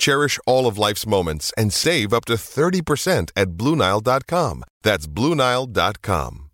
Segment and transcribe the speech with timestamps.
[0.00, 4.64] Cherish all of life's moments and save up to 30% at BlueNile.com.
[4.82, 6.49] That's BlueNile.com.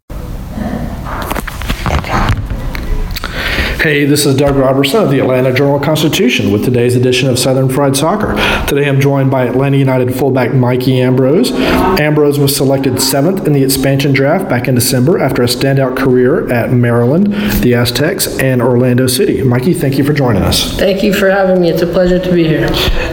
[3.80, 7.68] Hey, this is Doug Robertson of the Atlanta Journal Constitution with today's edition of Southern
[7.68, 8.34] Fried Soccer.
[8.66, 11.52] Today I'm joined by Atlanta United fullback Mikey Ambrose.
[12.00, 16.50] Ambrose was selected seventh in the expansion draft back in December after a standout career
[16.50, 17.26] at Maryland,
[17.62, 19.42] the Aztecs, and Orlando City.
[19.42, 20.76] Mikey, thank you for joining us.
[20.78, 21.68] Thank you for having me.
[21.68, 22.68] It's a pleasure to be here.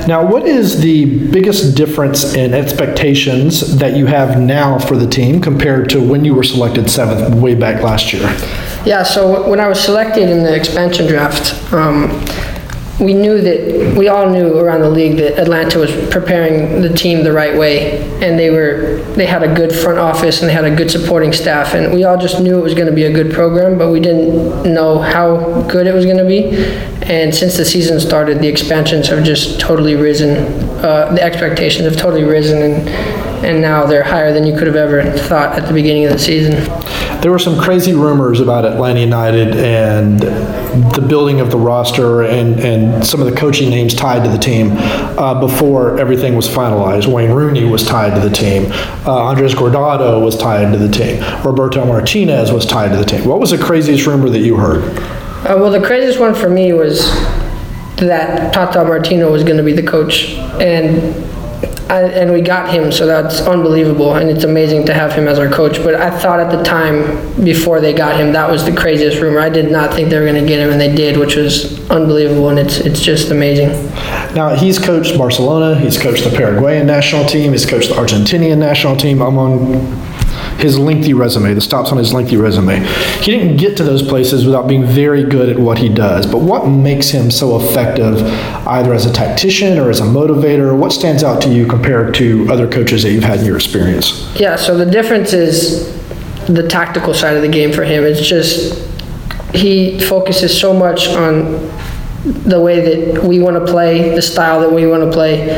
[0.07, 5.39] Now, what is the biggest difference in expectations that you have now for the team
[5.41, 8.27] compared to when you were selected seventh way back last year?
[8.85, 12.09] Yeah, so when I was selected in the expansion draft, um,
[12.99, 17.23] we knew that we all knew around the league that Atlanta was preparing the team
[17.23, 20.65] the right way, and they were they had a good front office and they had
[20.65, 23.11] a good supporting staff, and we all just knew it was going to be a
[23.11, 26.49] good program, but we didn't know how good it was going to be.
[27.03, 30.37] And since the season started, the expansions have just totally risen.
[30.83, 34.75] Uh, the expectations have totally risen, and and now they're higher than you could have
[34.75, 36.53] ever thought at the beginning of the season.
[37.21, 42.59] There were some crazy rumors about Atlanta United and the building of the roster and,
[42.59, 44.71] and some of the coaching names tied to the team
[45.17, 47.11] uh, before everything was finalized.
[47.11, 48.71] Wayne Rooney was tied to the team.
[49.05, 51.21] Uh, Andres Guardado was tied to the team.
[51.45, 53.25] Roberto Martinez was tied to the team.
[53.25, 54.83] What was the craziest rumor that you heard?
[55.45, 57.09] Uh, well, the craziest one for me was
[57.97, 61.13] that Tata Martino was going to be the coach, and
[61.93, 65.37] I, and we got him, so that's unbelievable, and it's amazing to have him as
[65.37, 65.77] our coach.
[65.83, 69.39] But I thought at the time before they got him, that was the craziest rumor.
[69.39, 71.87] I did not think they were going to get him, and they did, which was
[71.91, 73.69] unbelievable, and it's it's just amazing.
[74.33, 78.95] Now he's coached Barcelona, he's coached the Paraguayan national team, he's coached the Argentinian national
[78.95, 79.73] team among
[80.57, 82.83] his lengthy resume, the stops on his lengthy resume.
[83.21, 86.25] He didn't get to those places without being very good at what he does.
[86.25, 88.21] But what makes him so effective,
[88.67, 90.77] either as a tactician or as a motivator?
[90.77, 94.33] What stands out to you compared to other coaches that you've had in your experience?
[94.39, 95.91] Yeah, so the difference is
[96.47, 98.03] the tactical side of the game for him.
[98.03, 98.89] It's just
[99.53, 101.71] he focuses so much on
[102.23, 105.49] the way that we want to play, the style that we want to play,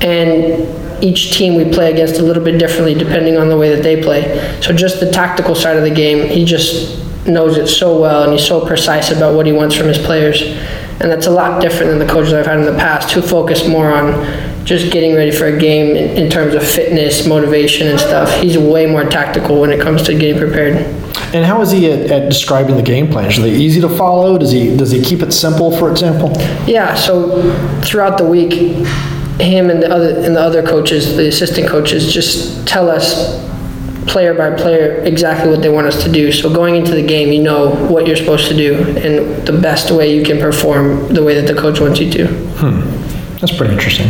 [0.00, 3.82] and each team we play against a little bit differently depending on the way that
[3.82, 4.58] they play.
[4.62, 8.32] So just the tactical side of the game, he just knows it so well and
[8.32, 10.42] he's so precise about what he wants from his players.
[10.42, 13.66] And that's a lot different than the coaches I've had in the past who focus
[13.66, 14.12] more on
[14.64, 18.40] just getting ready for a game in, in terms of fitness, motivation, and stuff.
[18.40, 20.76] He's way more tactical when it comes to getting prepared.
[21.34, 23.26] And how is he at, at describing the game plan?
[23.26, 24.38] Are they easy to follow?
[24.38, 26.30] Does he does he keep it simple, for example?
[26.66, 26.94] Yeah.
[26.94, 27.40] So
[27.80, 28.86] throughout the week,
[29.42, 33.40] him and the other and the other coaches, the assistant coaches, just tell us
[34.06, 36.32] player by player exactly what they want us to do.
[36.32, 39.90] So going into the game, you know what you're supposed to do and the best
[39.90, 42.26] way you can perform the way that the coach wants you to.
[42.26, 43.02] Hmm.
[43.38, 44.06] That's pretty interesting.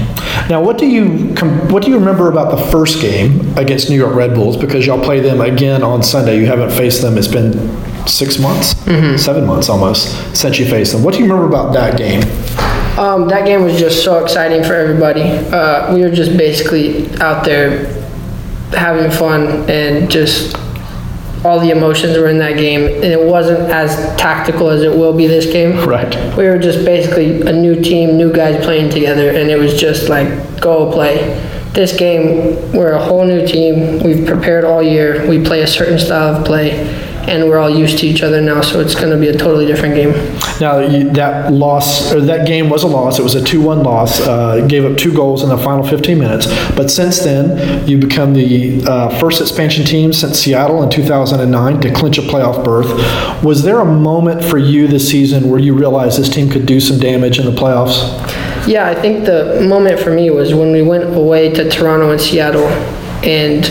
[0.50, 1.34] Now, what do you
[1.70, 4.58] what do you remember about the first game against New York Red Bulls?
[4.58, 6.38] Because y'all play them again on Sunday.
[6.38, 7.16] You haven't faced them.
[7.16, 7.52] It's been
[8.06, 9.16] six months, mm-hmm.
[9.16, 11.02] seven months almost since you faced them.
[11.02, 12.20] What do you remember about that game?
[12.98, 15.22] Um, that game was just so exciting for everybody.
[15.22, 17.86] Uh, we were just basically out there
[18.72, 20.56] having fun and just
[21.44, 25.16] all the emotions were in that game, and it wasn't as tactical as it will
[25.16, 25.88] be this game.
[25.88, 26.14] Right.
[26.36, 30.08] We were just basically a new team, new guys playing together, and it was just
[30.08, 31.48] like go play.
[31.72, 34.02] This game, we're a whole new team.
[34.02, 35.26] We've prepared all year.
[35.26, 38.60] We play a certain style of play and we're all used to each other now,
[38.60, 40.12] so it's going to be a totally different game.
[40.60, 43.18] Now you, that loss or that game was a loss.
[43.18, 44.20] It was a two-one loss.
[44.20, 46.46] Uh, gave up two goals in the final 15 minutes.
[46.74, 51.92] But since then, you become the uh, first expansion team since Seattle in 2009 to
[51.92, 53.42] clinch a playoff berth.
[53.42, 56.80] Was there a moment for you this season where you realized this team could do
[56.80, 58.02] some damage in the playoffs?
[58.66, 62.20] Yeah, I think the moment for me was when we went away to Toronto and
[62.20, 62.68] Seattle,
[63.24, 63.64] and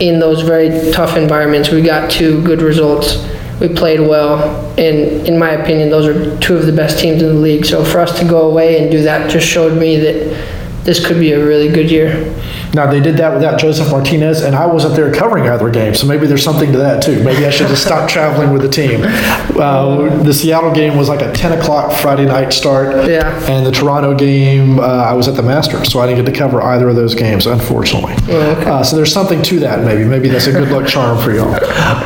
[0.00, 3.26] in those very tough environments, we got two good results.
[3.60, 4.38] we played well,
[4.78, 7.64] and in my opinion, those are two of the best teams in the league.
[7.64, 11.18] So for us to go away and do that just showed me that this could
[11.18, 12.34] be a really good year.
[12.74, 16.06] Now they did that without Josef Martinez, and I wasn't there covering either game, so
[16.06, 17.22] maybe there's something to that too.
[17.24, 19.04] Maybe I should just stop traveling with the team.
[19.56, 23.32] Uh, the Seattle game was like a 10 o'clock Friday night start, Yeah.
[23.48, 26.38] and the Toronto game uh, I was at the Masters, so I didn't get to
[26.38, 28.12] cover either of those games, unfortunately.
[28.28, 29.82] Uh, so there's something to that.
[29.82, 31.54] Maybe maybe that's a good luck charm for y'all.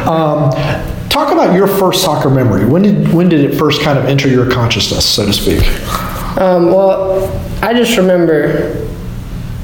[0.08, 0.52] Um,
[1.08, 2.64] talk about your first soccer memory.
[2.66, 5.66] When did when did it first kind of enter your consciousness, so to speak?
[6.38, 7.28] Um, well,
[7.62, 8.86] I just remember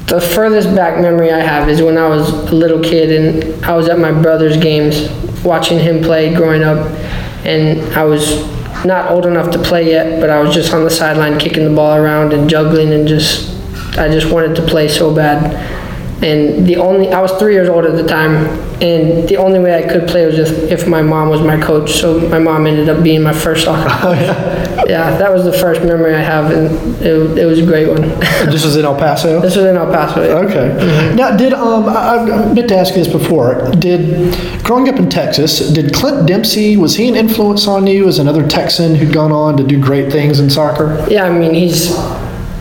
[0.07, 3.75] the furthest back memory I have is when I was a little kid and I
[3.75, 5.11] was at my brother's games
[5.45, 6.87] watching him play growing up,
[7.45, 8.47] and I was
[8.85, 11.75] not old enough to play yet, but I was just on the sideline kicking the
[11.75, 13.53] ball around and juggling and just
[13.99, 15.55] I just wanted to play so bad.
[16.23, 18.47] And the only I was three years old at the time,
[18.83, 21.93] and the only way I could play was if, if my mom was my coach.
[21.93, 24.19] So my mom ended up being my first soccer coach.
[24.19, 28.03] yeah, that was the first memory I have, and it, it was a great one.
[28.47, 29.41] This was in El Paso.
[29.41, 30.23] this was in El Paso.
[30.23, 30.47] yeah.
[30.49, 31.15] Okay.
[31.17, 33.71] Now, did um, I, I meant to ask you this before?
[33.73, 38.19] Did growing up in Texas, did Clint Dempsey was he an influence on you as
[38.19, 41.05] another Texan who'd gone on to do great things in soccer?
[41.11, 41.97] Yeah, I mean he's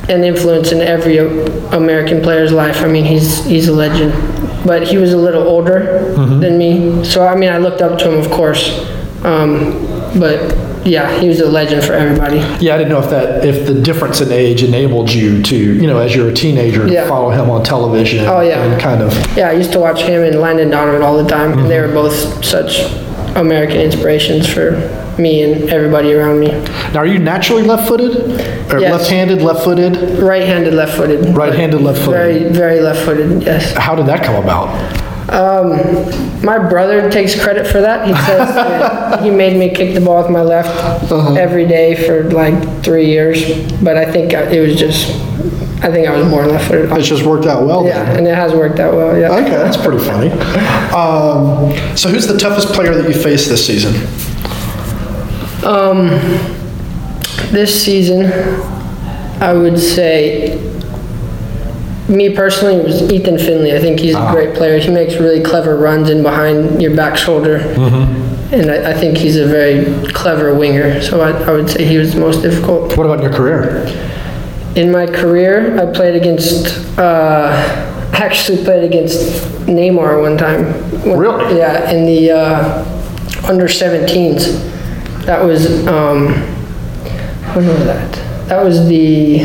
[0.09, 2.81] an influence in every American player's life.
[2.81, 4.13] I mean he's he's a legend,
[4.65, 8.11] but he was a little older than me, so I mean I looked up to
[8.11, 8.79] him, of course.
[9.23, 9.85] Um,
[10.19, 10.39] but
[10.85, 12.37] yeah, he was a legend for everybody.
[12.63, 15.87] Yeah, I didn't know if that if the difference in age enabled you to you
[15.87, 17.07] know as you're a teenager to Yeah.
[17.07, 18.25] follow him on television.
[18.25, 18.63] Oh, yeah.
[18.63, 21.57] And kind of Yeah, I used to watch him and Landon Donovan all the time,
[21.57, 21.95] and they were mm-hmm.
[21.95, 22.83] both such
[23.35, 24.71] American inspirations for
[25.17, 26.47] me and everybody around me.
[26.93, 28.91] now are you naturally left-footed or Yes.
[28.91, 31.35] left-handed, left-footed, Right-handed, left-footed.
[31.35, 32.13] right-handed, left-footed?
[32.13, 33.43] Very, very left-footed.
[33.43, 33.73] Yes.
[33.73, 34.67] How did that come about?
[35.29, 35.69] Um,
[36.43, 38.07] my brother takes credit for that.
[38.07, 40.69] He says that he made me kick the ball with my left
[41.11, 41.33] uh-huh.
[41.33, 43.41] every day for like three years,
[43.81, 45.09] but I think it was just,
[45.83, 46.91] I think I was born left-footed.
[46.91, 47.85] It's just worked out well.
[47.85, 48.17] Yeah, then.
[48.19, 49.17] and it has worked out well.
[49.17, 49.31] Yeah.
[49.31, 50.29] Okay, that's pretty funny.
[50.93, 53.95] Um, so, who's the toughest player that you faced this season?
[55.65, 56.09] Um,
[57.51, 58.25] this season,
[59.41, 60.74] I would say,
[62.07, 63.75] me personally, it was Ethan Finlay.
[63.75, 64.77] I think he's a great player.
[64.79, 67.57] He makes really clever runs in behind your back shoulder.
[68.51, 71.01] And I, I think he's a very clever winger.
[71.01, 72.95] So I, I would say he was the most difficult.
[72.95, 73.85] What about in your career?
[74.75, 77.49] In my career, I played against, uh,
[78.13, 79.33] actually played against
[79.65, 80.65] Neymar one time.
[81.03, 81.57] When- Really?
[81.57, 84.61] Yeah, in the uh, under 17s.
[85.25, 86.27] That was, um,
[87.55, 88.47] when was that?
[88.47, 89.39] That was the,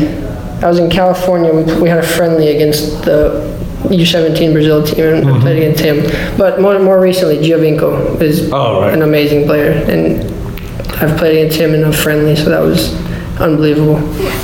[0.61, 1.51] that was in California.
[1.53, 5.37] We, we had a friendly against the U17 Brazil team and Mm-hmm.
[5.37, 6.37] I played against him.
[6.37, 8.93] But more, more recently, Giovinco is Oh, right.
[8.93, 9.71] an amazing player.
[9.71, 10.21] And
[11.01, 12.93] I've played against him in a friendly, so that was
[13.39, 13.97] unbelievable.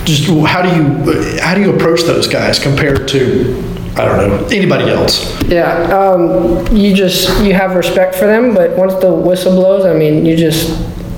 [0.06, 3.64] Just how do you how do you approach those guys compared to
[3.96, 5.40] I don't know anybody else?
[5.44, 9.94] Yeah, um, you just you have respect for them, but once the whistle blows, I
[9.94, 10.70] mean, you just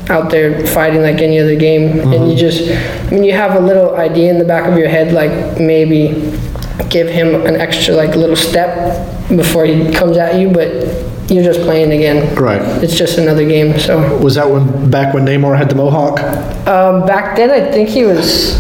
[0.10, 2.70] out there fighting like any other game, and you just,
[3.08, 6.14] I mean, you have a little idea in the back of your head, like maybe
[6.90, 8.70] give him an extra like little step
[9.30, 10.70] before he comes at you, but
[11.30, 12.34] you're just playing again.
[12.36, 12.62] Right.
[12.84, 13.78] It's just another game.
[13.78, 16.20] So Was that when back when Neymar had the mohawk?
[16.68, 18.60] um, back then, I think he was.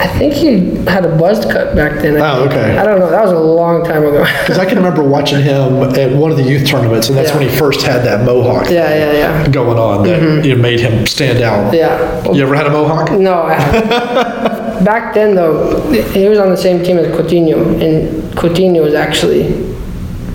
[0.00, 2.16] I think he had a buzz cut back then.
[2.16, 2.52] I Oh, think.
[2.52, 2.78] okay.
[2.78, 3.10] I don't know.
[3.10, 4.24] That was a long time ago.
[4.40, 7.36] Because I can remember watching him at one of the youth tournaments, and that's Yeah.
[7.38, 9.48] when he first had that mohawk yeah, yeah, yeah.
[9.48, 10.44] going on that mm-hmm.
[10.44, 11.74] you know, made him stand out.
[11.74, 12.32] Yeah.
[12.32, 13.12] You ever had a mohawk?
[13.12, 14.84] No, I haven't.
[14.84, 19.42] Back then, though, he was on the same team as Coutinho, and Coutinho was actually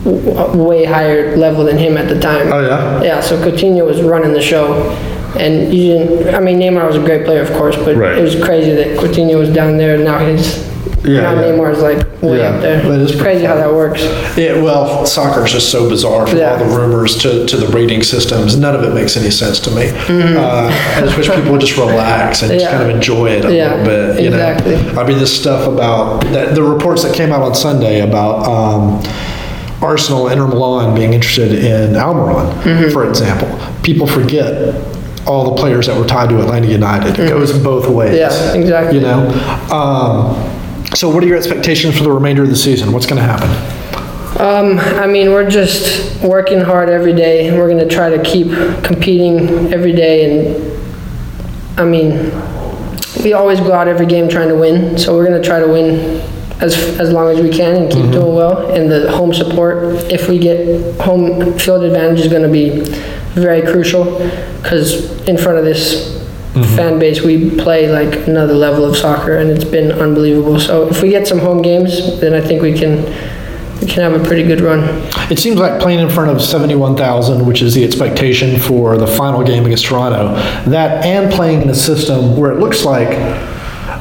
[0.04, 2.54] w- way higher level than him at the time.
[2.54, 3.02] Oh yeah.
[3.02, 4.96] Yeah, so Coutinho was running the show,
[5.38, 6.36] and you didn't.
[6.36, 8.18] I mean, Neymar was a great player, of course, but Right.
[8.18, 9.96] it was crazy that Coutinho was down there.
[9.96, 10.64] and Now he's.
[11.04, 11.42] Yeah, now yeah.
[11.52, 12.82] Neymar's like way Yeah, up there.
[12.82, 14.04] that is it's crazy how that works.
[14.36, 16.54] Yeah, well, soccer is just so bizarre from Yeah.
[16.54, 18.58] all the rumors to, to the rating systems.
[18.58, 19.90] None of it makes any sense to me.
[20.10, 22.74] Uh, I just wish people would just relax and just Mm-hmm.
[22.74, 22.78] Yeah.
[22.80, 24.22] kind of enjoy it a Yeah, little bit.
[24.24, 24.76] You exactly.
[24.78, 28.48] know, I mean, this stuff about that, the reports that came out on Sunday about
[28.48, 29.04] um,
[29.84, 32.90] Arsenal, Inter Milan being interested in Almiron, Mm-hmm.
[32.92, 33.48] for example.
[33.84, 34.74] People forget
[35.28, 37.20] all the players that were tied to Atlanta United.
[37.20, 38.18] It goes both ways.
[38.18, 38.56] Mm-hmm.
[38.56, 38.98] Yeah, exactly.
[38.98, 39.28] You know.
[39.72, 42.92] Um, so, what are your expectations for the remainder of the season?
[42.92, 43.50] What's going to happen?
[44.40, 47.52] Um, I mean, we're just working hard every day.
[47.58, 48.48] We're going to try to keep
[48.84, 50.26] competing every day.
[50.58, 52.32] And I mean,
[53.24, 54.98] we always go out every game trying to win.
[54.98, 56.22] So we're going to try to win
[56.62, 58.12] as, as long as we can and keep mm-hmm.
[58.12, 58.72] doing well.
[58.72, 62.82] And the home support, if we get home field advantage, is going to be
[63.34, 64.18] very crucial
[64.62, 66.16] because in front of this
[66.54, 66.76] mm-hmm.
[66.76, 70.60] fan base, we play like another level of soccer, and it's been unbelievable.
[70.60, 73.04] So if we get some home games, then I think we can
[73.82, 74.80] we can have a pretty good run.
[75.30, 79.44] It seems like playing in front of 71,000, which is the expectation for the final
[79.44, 80.34] game against Toronto,
[80.70, 83.10] that and playing in a system where it looks like,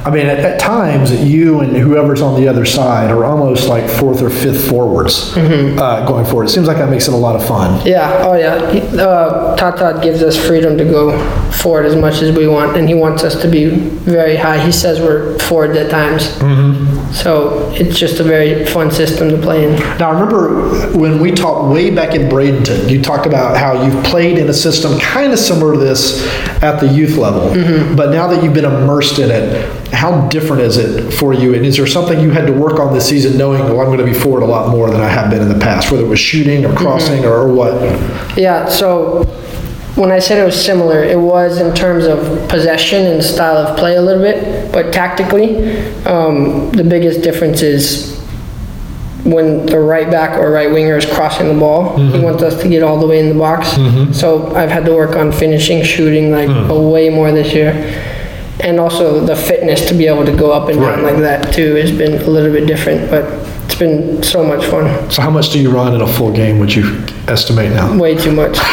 [0.07, 3.89] I mean, at, at times, you and whoever's on the other side are almost like
[3.89, 6.45] fourth or fifth forwards uh, going forward.
[6.45, 7.81] It seems like that makes it a lot of fun.
[7.87, 8.71] Yeah, oh yeah.
[8.71, 11.19] He- Uh, Tata gives us freedom to go
[11.53, 14.59] forward as much as we want, and he wants us to be very high.
[14.59, 16.25] He says we're forward at times.
[17.17, 19.79] So it's just a very fun system to play in.
[19.99, 24.05] Now, I remember when we talked way back in Bradenton, you talked about how you've
[24.05, 26.27] played in a system kind of similar to this
[26.63, 27.55] at the youth level.
[27.97, 31.55] But now that you've been immersed in it, how different is it for you?
[31.55, 33.99] And is there something you had to work on this season knowing, well, I'm going
[33.99, 36.09] to be forward a lot more than I have been in the past, whether it
[36.09, 36.79] was shooting or mm-hmm.
[36.79, 38.37] crossing or, or what?
[38.37, 39.25] Yeah, so
[39.95, 43.79] when I said it was similar, it was in terms of possession and style of
[43.79, 48.15] play a little bit, but tactically, um, the biggest difference is
[49.25, 52.23] when the right back or right winger is crossing the ball, he mm-hmm.
[52.23, 53.69] wants us to get all the way in the box.
[53.71, 54.13] Mm-hmm.
[54.13, 56.91] So I've had to work on finishing, shooting like hmm.
[56.91, 57.73] way more this year.
[58.61, 61.13] And also the fitness to be able to go up and down Right.
[61.15, 63.25] like that too has been a little bit different, but
[63.67, 65.11] it's been so much fun.
[65.11, 67.97] So, how much do you run in a full game, would you estimate now?
[67.99, 68.57] Way too much.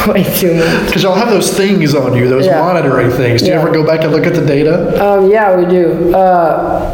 [0.06, 0.86] Way too much.
[0.86, 2.60] Because y'all have those things on you, those Yeah.
[2.60, 3.40] monitoring things.
[3.42, 3.60] Do you Yeah.
[3.60, 4.74] ever go back and look at the data?
[5.04, 6.12] Um, yeah, we do.
[6.14, 6.90] Uh,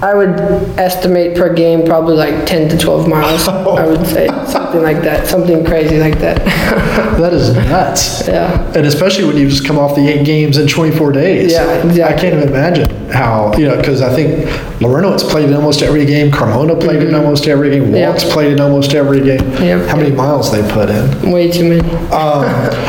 [0.00, 0.30] I would
[0.78, 3.48] estimate per game probably like 10 to 12 miles.
[3.48, 6.38] I would say something like that, something crazy like that.
[7.18, 8.28] That is nuts.
[8.28, 8.62] yeah.
[8.76, 11.50] And especially when you just come off the eight games in 24 days.
[11.50, 12.02] Yeah, exactly.
[12.04, 14.44] I can't even imagine how, you know, because I think
[14.80, 17.94] Larentowicz played in almost every game, Carmona played in almost every game, Mm-hmm.
[17.94, 18.10] Yeah.
[18.10, 19.40] Walkes played in almost every game.
[19.62, 19.84] Yeah.
[19.88, 21.30] How many miles they put in.
[21.32, 21.88] Way too many.
[22.10, 22.42] Um,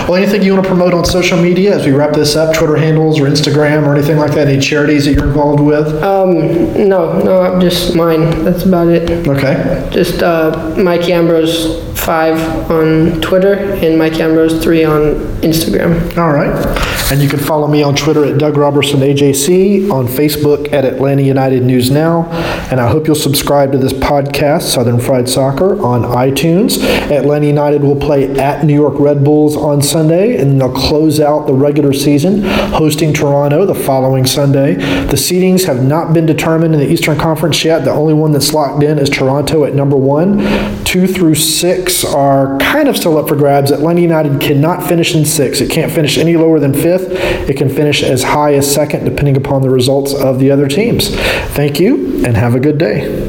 [0.08, 2.75] well, anything you want to promote on social media as we wrap this up, Twitter
[2.75, 4.48] handles or Instagram or anything like that?
[4.48, 5.88] Any charities that you're involved with?
[6.04, 8.44] Um, no, no, I'm just mine.
[8.44, 9.27] That's about it.
[9.27, 9.88] Okay.
[9.91, 15.01] Just uh, Mike Ambrose 5 on Twitter and Mike Ambrose 3 on
[15.41, 16.18] Instagram.
[16.18, 16.99] All right.
[17.12, 21.24] And you can follow me on Twitter at Doug Robertson AJC, on Facebook at Atlanta
[21.24, 22.30] United News Now,
[22.70, 26.78] and I hope you'll subscribe to this podcast, Southern Fried Soccer, on iTunes.
[27.10, 31.48] Atlanta United will play at New York Red Bulls on Sunday, and they'll close out
[31.48, 34.75] the regular season hosting Toronto the following Sunday.
[34.75, 37.86] The seedings have not been determined in the Eastern Conference yet.
[37.86, 40.38] The only one that's locked in is Toronto at number one.
[40.84, 43.72] Two through six are kind of still up for grabs.
[43.72, 45.60] Atlanta United cannot finish in six.
[45.60, 46.99] It can't finish any lower than fifth.
[47.00, 51.15] It can finish as high as second, depending upon the results of the other teams.
[51.53, 53.29] Thank you, and have a good day.